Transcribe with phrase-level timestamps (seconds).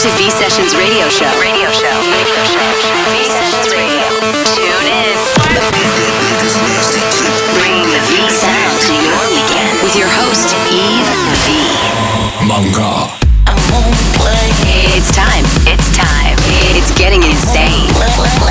[0.00, 1.28] to V Sessions Radio Show.
[1.38, 1.92] Radio Show.
[1.92, 2.72] Radio Show.
[3.12, 4.08] V Sessions Radio.
[4.48, 5.12] Tune in.
[7.52, 11.12] Bring the V sound to your weekend with your host Yves
[11.44, 11.60] V.
[12.48, 13.12] Manga.
[14.96, 15.44] It's time.
[15.68, 16.36] It's time.
[16.72, 18.49] It's getting insane.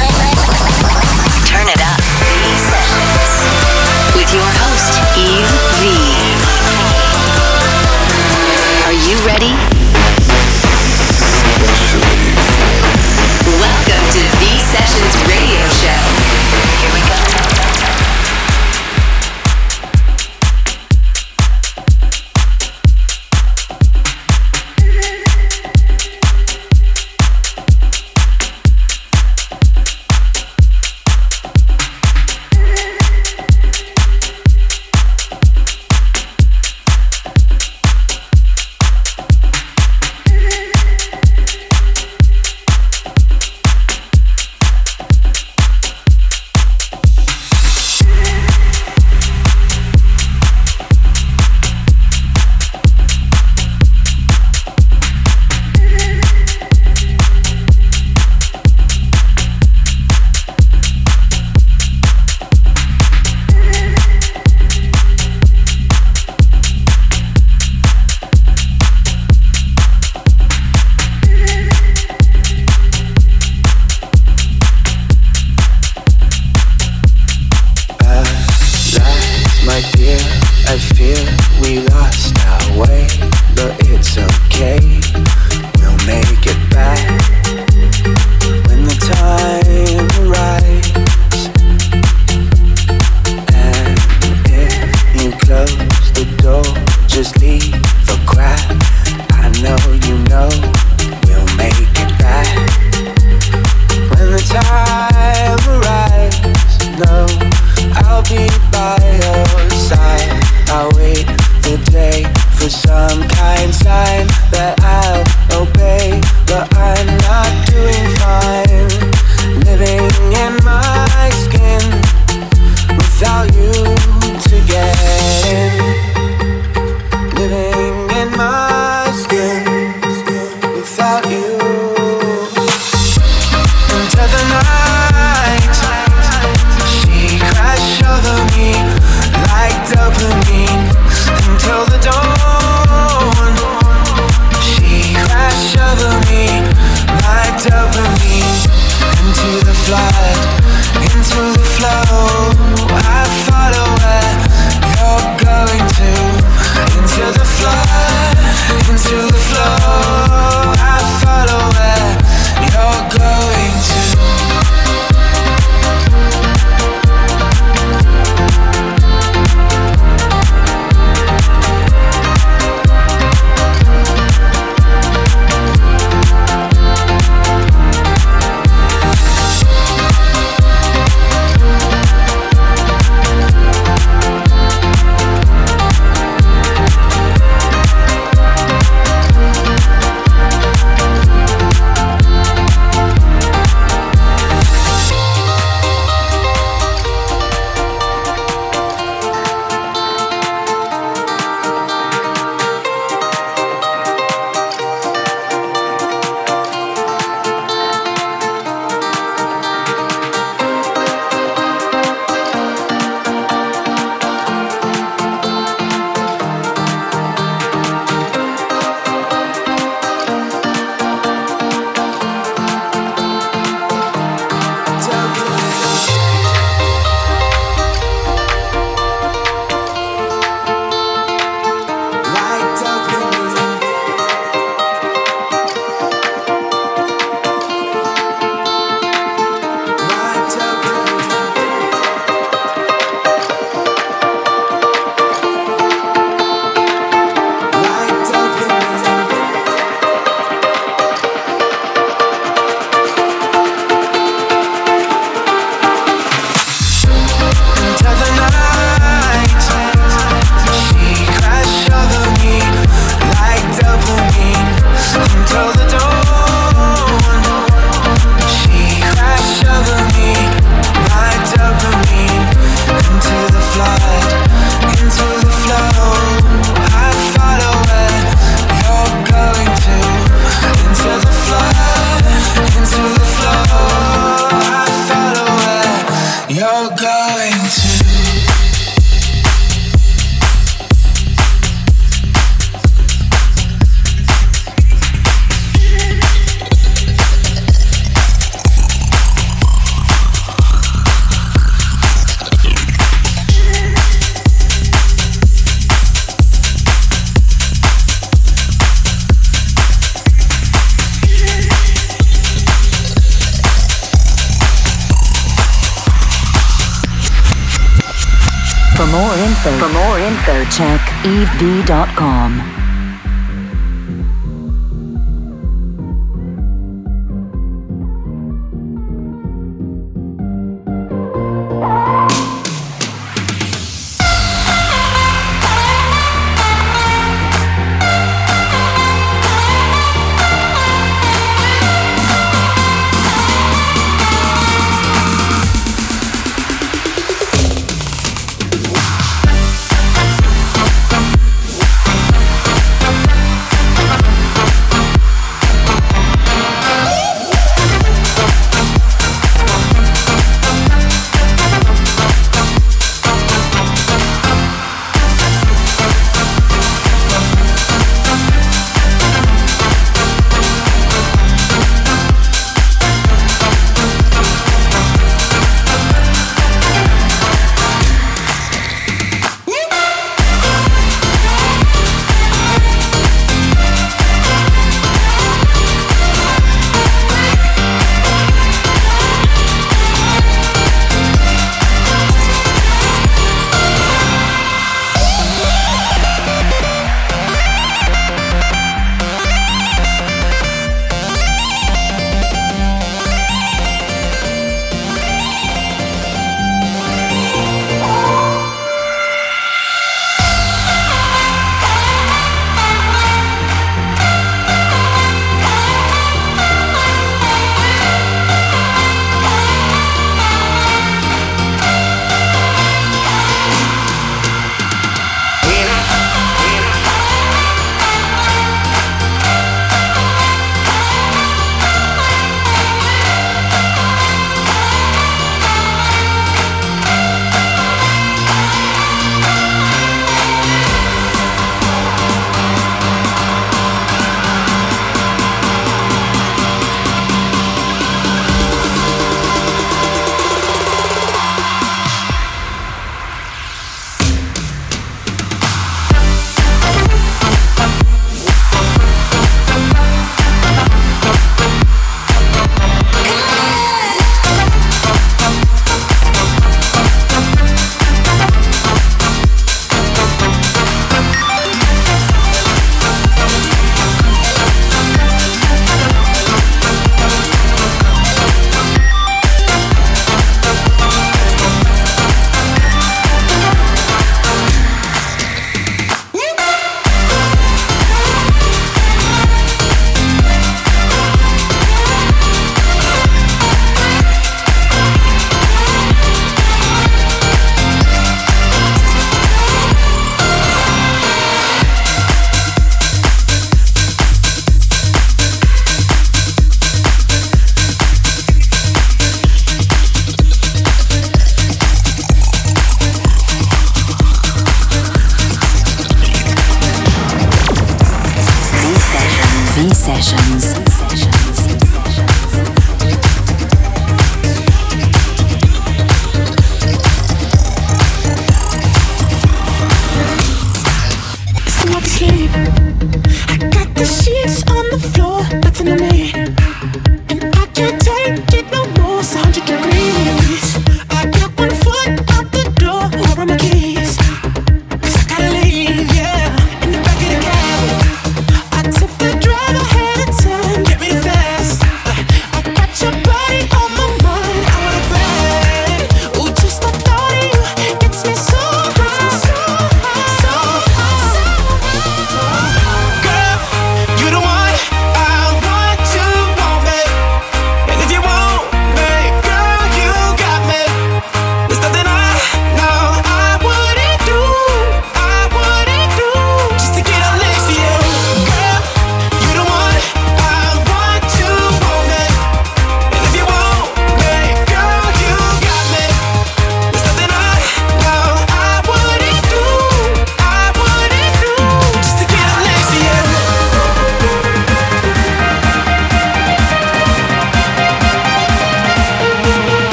[319.60, 322.79] Info, for more info, check yvesv.com.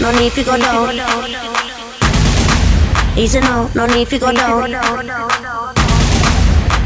[0.00, 0.94] no need to go down.
[3.16, 4.70] Easy a no, no need to go down.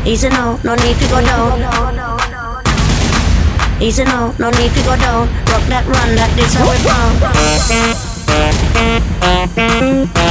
[0.04, 1.61] Easy a no, no need to go down.
[3.80, 5.28] Easy a no, no need to go down.
[5.47, 6.76] Rock that, run that, this how we
[10.14, 10.24] from.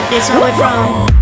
[0.00, 1.17] got this, where we from?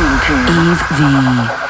[0.00, 1.69] Yves V.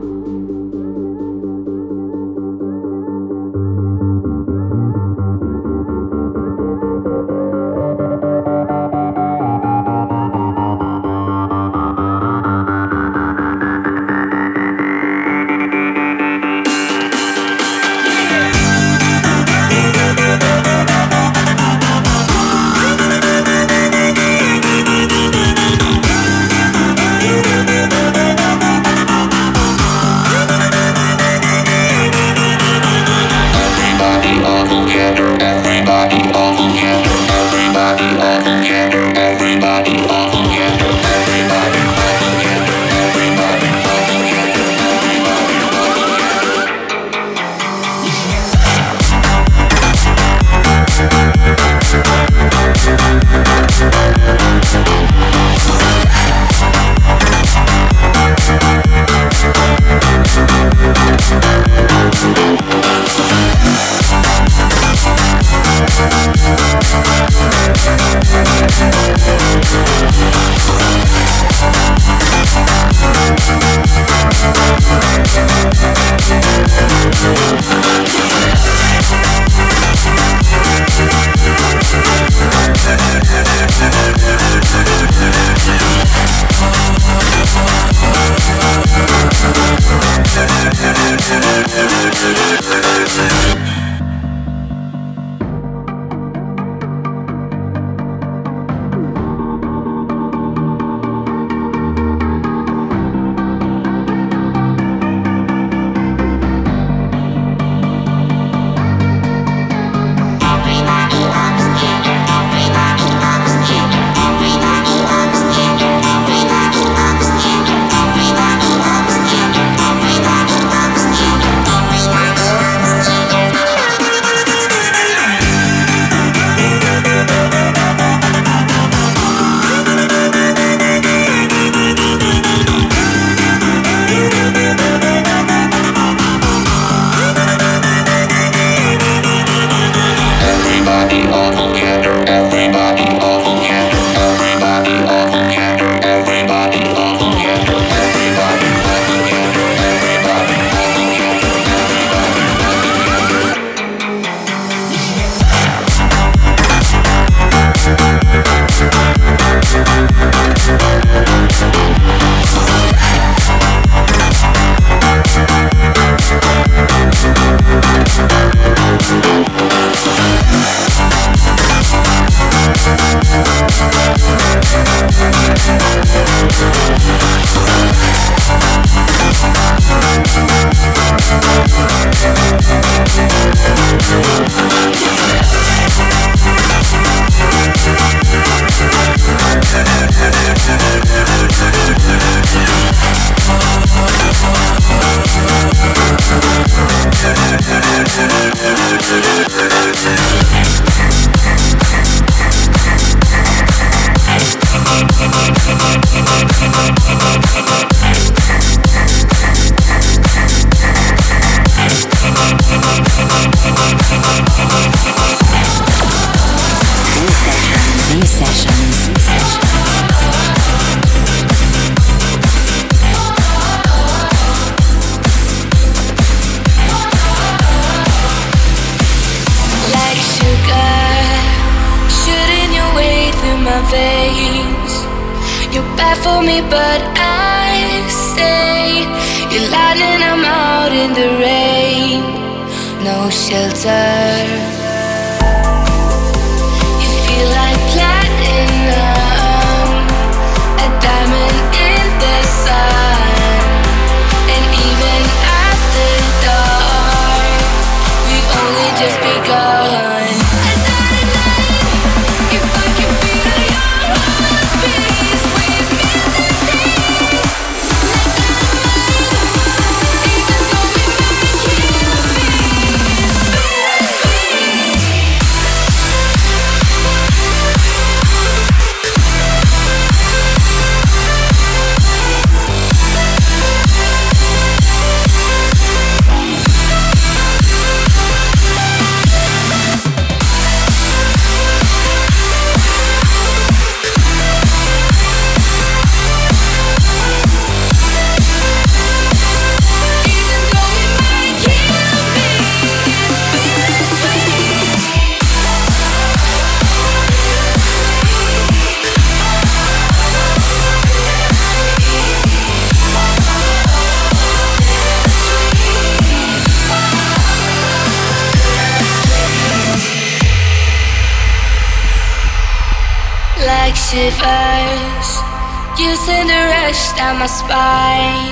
[326.03, 328.51] You send a rush down my spine.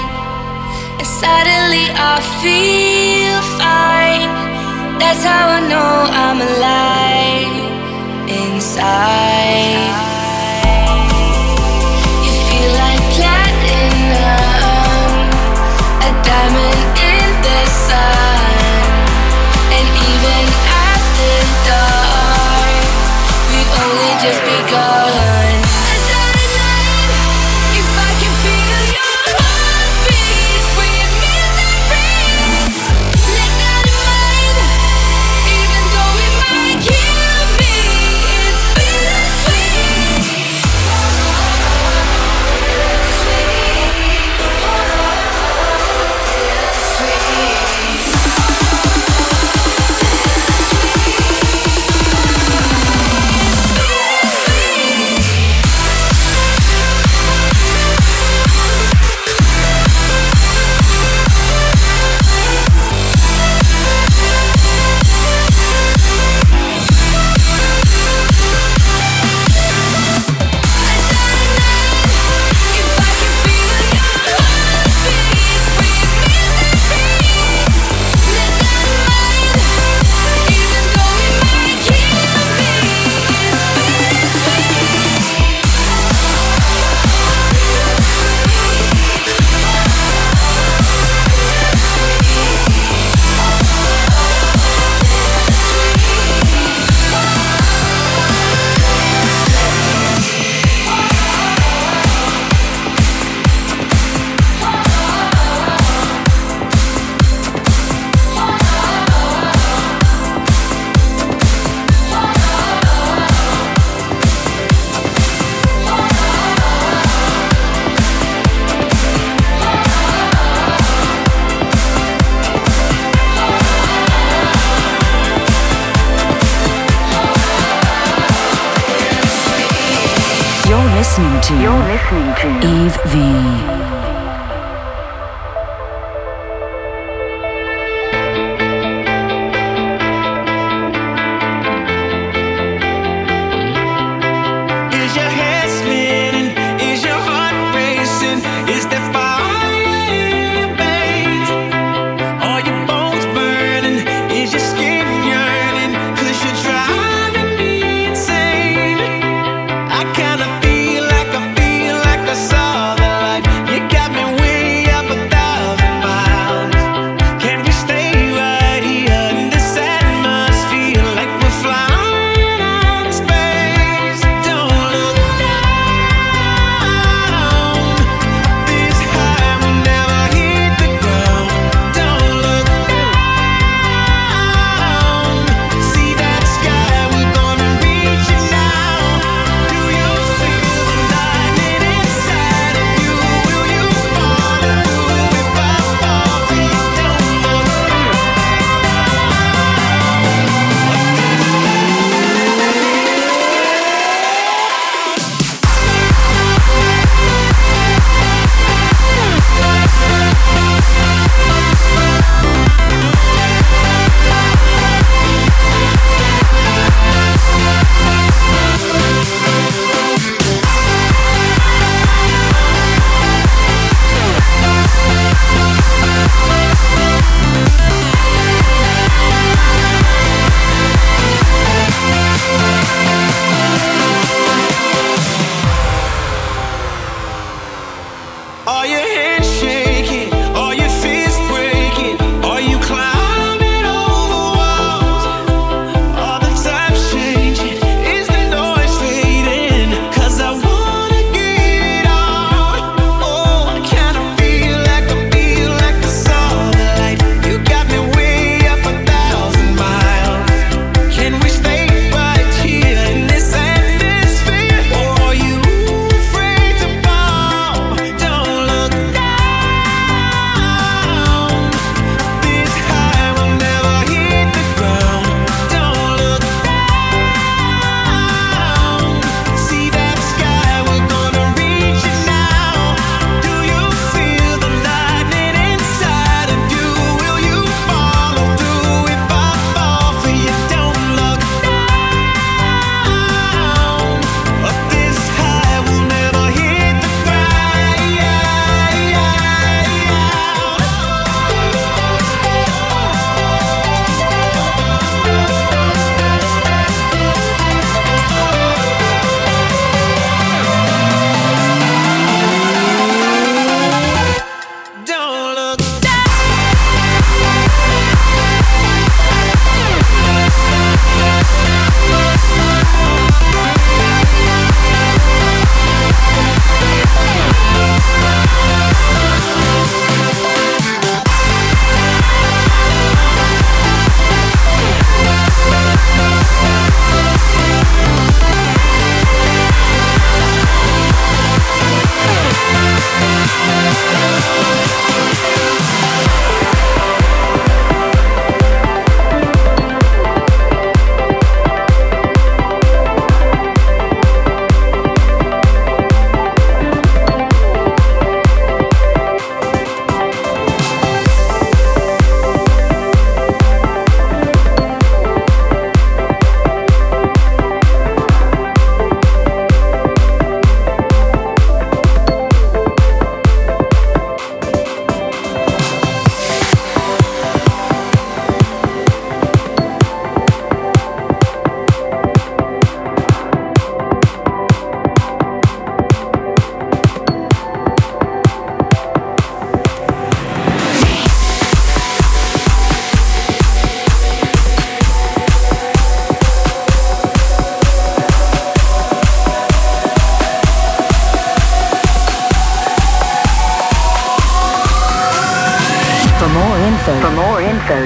[1.00, 4.32] And suddenly I feel fine.
[5.00, 6.61] That's how I know I'm alive.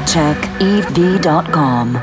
[0.03, 1.95] Sessions.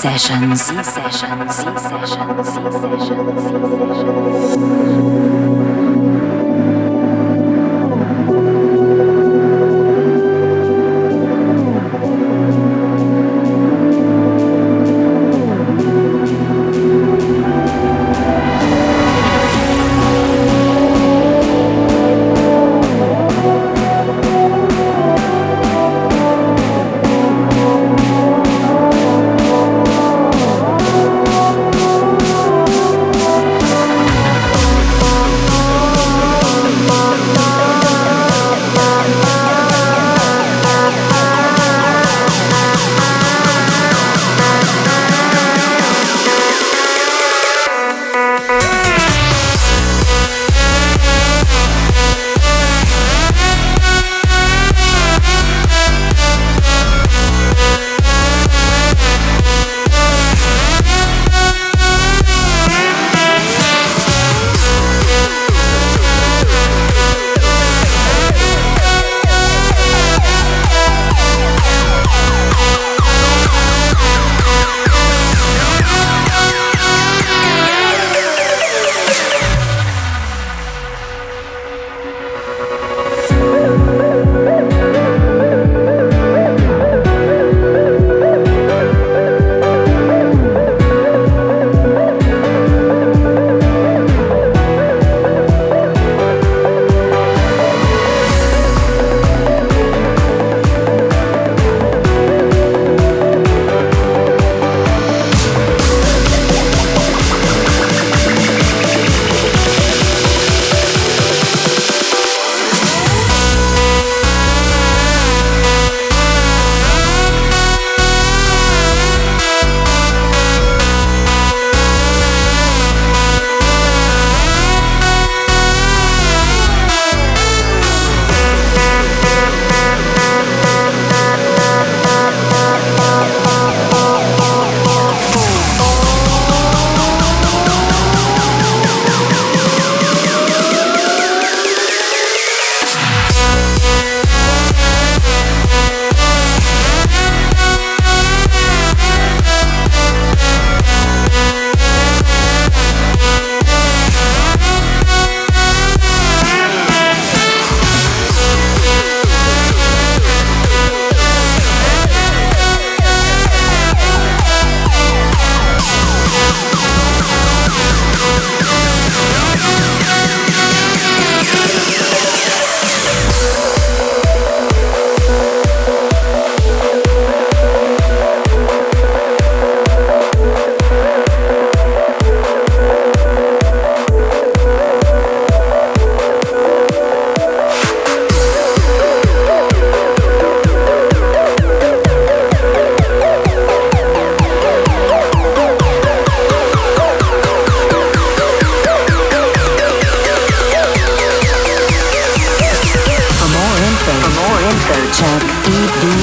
[0.00, 0.70] Sessions.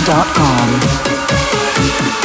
[0.08, 2.17] Sound.com.